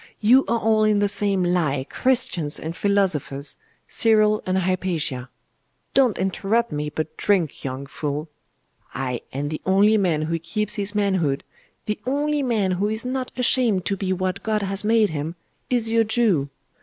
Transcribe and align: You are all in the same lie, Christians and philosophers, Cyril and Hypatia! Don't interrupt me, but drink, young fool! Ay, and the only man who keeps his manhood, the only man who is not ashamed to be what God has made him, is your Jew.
You 0.19 0.45
are 0.47 0.57
all 0.57 0.83
in 0.83 0.97
the 0.97 1.07
same 1.07 1.43
lie, 1.43 1.85
Christians 1.87 2.59
and 2.59 2.75
philosophers, 2.75 3.55
Cyril 3.87 4.41
and 4.47 4.57
Hypatia! 4.57 5.29
Don't 5.93 6.17
interrupt 6.17 6.71
me, 6.71 6.89
but 6.89 7.15
drink, 7.17 7.63
young 7.63 7.85
fool! 7.85 8.27
Ay, 8.95 9.21
and 9.31 9.51
the 9.51 9.61
only 9.63 9.97
man 9.99 10.23
who 10.23 10.39
keeps 10.39 10.73
his 10.73 10.95
manhood, 10.95 11.43
the 11.85 11.99
only 12.07 12.41
man 12.41 12.71
who 12.71 12.87
is 12.89 13.05
not 13.05 13.31
ashamed 13.37 13.85
to 13.85 13.95
be 13.95 14.11
what 14.11 14.41
God 14.41 14.63
has 14.63 14.83
made 14.83 15.11
him, 15.11 15.35
is 15.69 15.87
your 15.87 16.03
Jew. 16.03 16.49